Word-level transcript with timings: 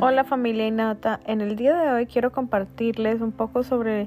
Hola 0.00 0.22
familia 0.22 0.64
Inata, 0.64 1.18
en 1.26 1.40
el 1.40 1.56
día 1.56 1.76
de 1.76 1.90
hoy 1.90 2.06
quiero 2.06 2.30
compartirles 2.30 3.20
un 3.20 3.32
poco 3.32 3.64
sobre 3.64 4.06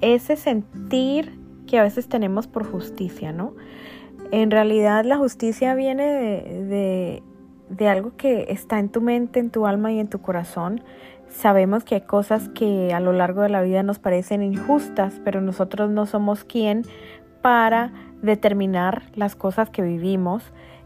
ese 0.00 0.34
sentir 0.34 1.38
que 1.68 1.78
a 1.78 1.84
veces 1.84 2.08
tenemos 2.08 2.48
por 2.48 2.68
justicia, 2.68 3.30
¿no? 3.30 3.54
En 4.32 4.50
realidad 4.50 5.04
la 5.04 5.16
justicia 5.16 5.76
viene 5.76 6.02
de, 6.02 7.22
de, 7.68 7.88
algo 7.88 8.16
que 8.16 8.46
está 8.48 8.80
en 8.80 8.88
tu 8.88 9.00
mente, 9.00 9.38
en 9.38 9.50
tu 9.50 9.66
alma 9.66 9.92
y 9.92 10.00
en 10.00 10.08
tu 10.08 10.20
corazón. 10.20 10.82
Sabemos 11.28 11.84
que 11.84 11.94
hay 11.94 12.00
cosas 12.00 12.48
que 12.48 12.92
a 12.92 12.98
lo 12.98 13.12
largo 13.12 13.42
de 13.42 13.50
la 13.50 13.62
vida 13.62 13.84
nos 13.84 14.00
parecen 14.00 14.42
injustas, 14.42 15.20
pero 15.24 15.40
nosotros 15.40 15.90
no 15.90 16.06
somos 16.06 16.42
quien 16.42 16.82
para 17.40 17.92
determinar 18.20 19.04
las 19.14 19.36
cosas 19.36 19.70
que 19.70 19.82
vivimos. 19.82 20.42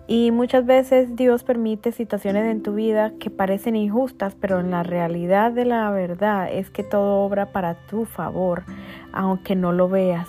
Y 0.07 0.31
muchas 0.33 0.67
veces 0.67 1.17
Dios 1.17 1.45
permite 1.45 1.91
situaciones 1.91 2.45
en 2.51 2.63
tu 2.63 2.75
vida 2.75 3.13
que 3.19 3.31
parecen 3.31 3.75
injustas, 3.75 4.37
pero 4.39 4.61
en 4.61 4.71
la 4.71 4.83
realidad 4.83 5.53
de 5.53 5.65
la 5.65 5.91
verdad 5.91 6.53
es 6.53 6.69
que 6.71 6.83
todo 6.83 7.25
obra 7.25 7.53
para 7.53 7.75
tu 7.87 8.05
favor, 8.05 8.65
aunque 9.13 9.57
no 9.57 9.73
lo 9.73 9.89
veas. 9.89 10.29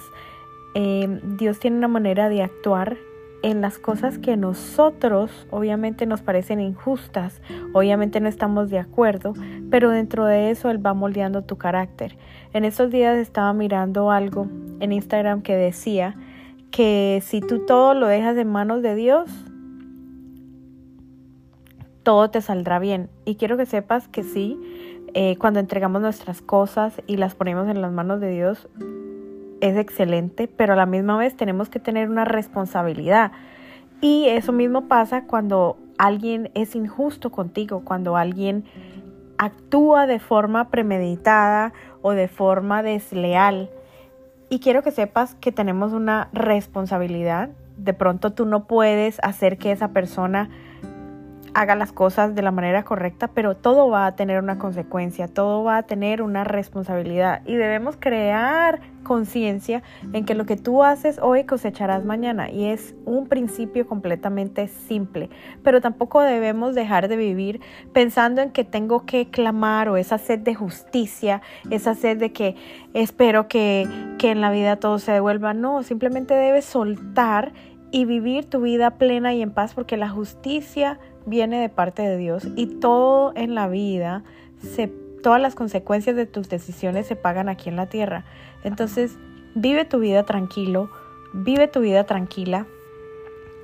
Em, 0.75 1.37
Dios 1.37 1.59
tiene 1.59 1.77
una 1.77 1.89
manera 1.89 2.29
de 2.29 2.41
actuar 2.41 2.97
en 3.43 3.61
las 3.61 3.77
cosas 3.77 4.17
que 4.17 4.37
nosotros 4.37 5.45
obviamente 5.51 6.05
nos 6.05 6.21
parecen 6.21 6.59
injustas, 6.59 7.41
obviamente 7.73 8.19
no 8.19 8.27
estamos 8.27 8.69
de 8.69 8.79
acuerdo, 8.79 9.33
pero 9.69 9.89
dentro 9.89 10.25
de 10.25 10.51
eso 10.51 10.69
Él 10.71 10.83
va 10.83 10.93
moldeando 10.93 11.43
tu 11.43 11.57
carácter. 11.57 12.17
En 12.53 12.65
estos 12.65 12.91
días 12.91 13.17
estaba 13.17 13.53
mirando 13.53 14.09
algo 14.09 14.47
en 14.79 14.93
Instagram 14.93 15.41
que 15.43 15.55
decía 15.55 16.15
que 16.71 17.21
si 17.23 17.41
tú 17.41 17.65
todo 17.65 17.93
lo 17.93 18.07
dejas 18.07 18.35
en 18.37 18.49
manos 18.49 18.81
de 18.81 18.95
Dios, 18.95 19.29
todo 22.05 22.29
te 22.29 22.39
saldrá 22.39 22.77
bien. 22.77 23.09
Y 23.25 23.35
quiero 23.35 23.57
que 23.57 23.65
sepas 23.65 24.07
que 24.07 24.23
sí, 24.23 24.57
eh, 25.15 25.37
cuando 25.37 25.59
entregamos 25.59 26.01
nuestras 26.01 26.41
cosas 26.41 27.01
y 27.07 27.17
las 27.17 27.33
ponemos 27.33 27.67
en 27.67 27.81
las 27.81 27.91
manos 27.91 28.21
de 28.21 28.29
Dios, 28.29 28.69
es 29.59 29.75
excelente, 29.75 30.47
pero 30.47 30.73
a 30.73 30.75
la 30.75 30.85
misma 30.85 31.17
vez 31.17 31.35
tenemos 31.35 31.67
que 31.67 31.79
tener 31.79 32.09
una 32.09 32.23
responsabilidad. 32.23 33.31
Y 34.01 34.27
eso 34.27 34.51
mismo 34.51 34.87
pasa 34.87 35.23
cuando 35.23 35.77
alguien 35.97 36.51
es 36.53 36.75
injusto 36.75 37.31
contigo, 37.31 37.81
cuando 37.83 38.17
alguien 38.17 38.65
actúa 39.39 40.05
de 40.05 40.19
forma 40.19 40.69
premeditada 40.69 41.73
o 42.03 42.11
de 42.11 42.27
forma 42.27 42.83
desleal. 42.83 43.71
Y 44.49 44.59
quiero 44.59 44.83
que 44.83 44.91
sepas 44.91 45.33
que 45.33 45.51
tenemos 45.51 45.91
una 45.91 46.29
responsabilidad. 46.33 47.49
De 47.77 47.93
pronto 47.93 48.31
tú 48.31 48.45
no 48.45 48.65
puedes 48.65 49.19
hacer 49.23 49.57
que 49.57 49.71
esa 49.71 49.87
persona 49.87 50.51
haga 51.55 51.75
las 51.75 51.93
cosas 51.93 52.35
de 52.35 52.41
la 52.41 52.51
manera 52.51 52.83
correcta, 52.83 53.29
pero 53.29 53.55
todo 53.55 53.89
va 53.89 54.07
a 54.07 54.15
tener 54.17 54.43
una 54.43 54.59
consecuencia, 54.59 55.29
todo 55.29 55.63
va 55.63 55.77
a 55.77 55.83
tener 55.83 56.21
una 56.21 56.43
responsabilidad. 56.43 57.41
Y 57.45 57.55
debemos 57.55 57.95
crear 57.97 58.81
conciencia 59.03 59.81
en 60.11 60.25
que 60.25 60.35
lo 60.35 60.45
que 60.45 60.57
tú 60.57 60.83
haces 60.83 61.17
hoy 61.21 61.45
cosecharás 61.45 62.03
mañana 62.03 62.51
y 62.51 62.65
es 62.65 62.93
un 63.05 63.27
principio 63.27 63.87
completamente 63.87 64.67
simple, 64.67 65.29
pero 65.63 65.79
tampoco 65.79 66.19
debemos 66.21 66.75
dejar 66.75 67.07
de 67.07 67.15
vivir 67.15 67.61
pensando 67.93 68.41
en 68.41 68.51
que 68.51 68.65
tengo 68.65 69.05
que 69.05 69.29
clamar 69.29 69.87
o 69.87 69.95
esa 69.95 70.17
sed 70.17 70.39
de 70.39 70.55
justicia, 70.55 71.41
esa 71.69 71.95
sed 71.95 72.17
de 72.17 72.33
que 72.33 72.57
espero 72.93 73.47
que, 73.47 73.87
que 74.17 74.31
en 74.31 74.41
la 74.41 74.51
vida 74.51 74.75
todo 74.75 74.99
se 74.99 75.13
devuelva, 75.13 75.53
no, 75.53 75.83
simplemente 75.83 76.33
debes 76.33 76.65
soltar 76.65 77.53
y 77.91 78.03
vivir 78.03 78.49
tu 78.49 78.59
vida 78.59 78.97
plena 78.97 79.33
y 79.33 79.41
en 79.41 79.51
paz 79.51 79.73
porque 79.73 79.95
la 79.95 80.09
justicia 80.09 80.99
viene 81.25 81.59
de 81.59 81.69
parte 81.69 82.01
de 82.03 82.17
Dios 82.17 82.47
y 82.55 82.67
todo 82.67 83.33
en 83.35 83.55
la 83.55 83.67
vida, 83.67 84.23
se, 84.59 84.87
todas 85.23 85.41
las 85.41 85.55
consecuencias 85.55 86.15
de 86.15 86.25
tus 86.25 86.49
decisiones 86.49 87.07
se 87.07 87.15
pagan 87.15 87.49
aquí 87.49 87.69
en 87.69 87.75
la 87.75 87.87
tierra. 87.87 88.25
Entonces, 88.63 89.17
vive 89.55 89.85
tu 89.85 89.99
vida 89.99 90.23
tranquilo, 90.23 90.89
vive 91.33 91.67
tu 91.67 91.81
vida 91.81 92.03
tranquila 92.03 92.67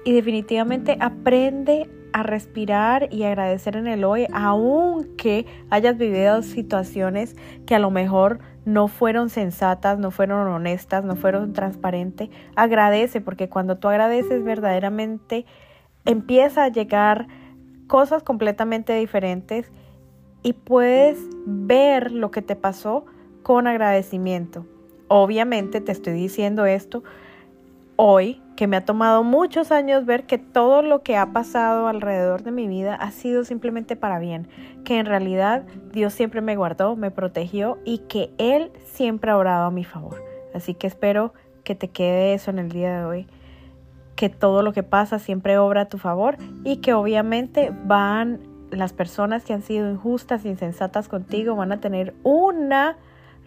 y 0.03 0.13
definitivamente 0.13 0.97
aprende 0.99 1.89
a 2.13 2.23
respirar 2.23 3.07
y 3.11 3.23
agradecer 3.23 3.77
en 3.77 3.87
el 3.87 4.03
hoy, 4.03 4.27
aunque 4.33 5.45
hayas 5.69 5.97
vivido 5.97 6.41
situaciones 6.41 7.35
que 7.65 7.75
a 7.75 7.79
lo 7.79 7.89
mejor 7.89 8.39
no 8.65 8.87
fueron 8.87 9.29
sensatas, 9.29 9.97
no 9.97 10.11
fueron 10.11 10.47
honestas, 10.47 11.05
no 11.05 11.15
fueron 11.15 11.53
transparentes. 11.53 12.29
Agradece, 12.55 13.21
porque 13.21 13.49
cuando 13.49 13.77
tú 13.77 13.87
agradeces 13.87 14.43
verdaderamente 14.43 15.45
empieza 16.05 16.65
a 16.65 16.69
llegar 16.69 17.27
cosas 17.91 18.23
completamente 18.23 18.93
diferentes 18.93 19.69
y 20.43 20.53
puedes 20.53 21.19
ver 21.45 22.13
lo 22.13 22.31
que 22.31 22.41
te 22.41 22.55
pasó 22.55 23.05
con 23.43 23.67
agradecimiento. 23.67 24.65
Obviamente 25.09 25.81
te 25.81 25.91
estoy 25.91 26.13
diciendo 26.13 26.65
esto 26.65 27.03
hoy, 27.97 28.41
que 28.55 28.65
me 28.65 28.77
ha 28.77 28.85
tomado 28.85 29.25
muchos 29.25 29.73
años 29.73 30.05
ver 30.05 30.25
que 30.25 30.37
todo 30.37 30.81
lo 30.81 31.03
que 31.03 31.17
ha 31.17 31.33
pasado 31.33 31.89
alrededor 31.89 32.43
de 32.43 32.51
mi 32.51 32.65
vida 32.65 32.95
ha 32.95 33.11
sido 33.11 33.43
simplemente 33.43 33.97
para 33.97 34.19
bien, 34.19 34.47
que 34.85 34.97
en 34.97 35.05
realidad 35.05 35.65
Dios 35.91 36.13
siempre 36.13 36.39
me 36.39 36.55
guardó, 36.55 36.95
me 36.95 37.11
protegió 37.11 37.77
y 37.83 37.97
que 37.97 38.31
Él 38.37 38.71
siempre 38.85 39.31
ha 39.31 39.37
orado 39.37 39.65
a 39.65 39.71
mi 39.71 39.83
favor. 39.83 40.23
Así 40.53 40.75
que 40.75 40.87
espero 40.87 41.33
que 41.65 41.75
te 41.75 41.89
quede 41.89 42.35
eso 42.35 42.51
en 42.51 42.59
el 42.59 42.69
día 42.69 42.99
de 42.99 43.03
hoy 43.03 43.27
que 44.15 44.29
todo 44.29 44.61
lo 44.61 44.73
que 44.73 44.83
pasa 44.83 45.19
siempre 45.19 45.57
obra 45.57 45.81
a 45.81 45.89
tu 45.89 45.97
favor 45.97 46.37
y 46.63 46.77
que 46.77 46.93
obviamente 46.93 47.71
van 47.85 48.39
las 48.71 48.93
personas 48.93 49.43
que 49.43 49.53
han 49.53 49.63
sido 49.63 49.89
injustas, 49.89 50.45
insensatas 50.45 51.07
contigo, 51.07 51.55
van 51.55 51.71
a 51.71 51.79
tener 51.79 52.13
una 52.23 52.97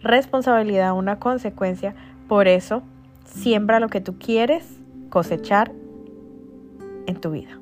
responsabilidad, 0.01 0.93
una 0.93 1.19
consecuencia. 1.19 1.95
Por 2.27 2.47
eso, 2.47 2.83
siembra 3.25 3.79
lo 3.79 3.89
que 3.89 4.01
tú 4.01 4.17
quieres 4.17 4.65
cosechar 5.09 5.71
en 7.07 7.19
tu 7.19 7.31
vida. 7.31 7.59